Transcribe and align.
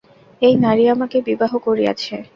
এই 0.41 0.55
নারী 0.57 0.83
আমাকে 0.95 1.17
বিবাহ 1.27 1.51
করিয়াছে। 1.65 2.15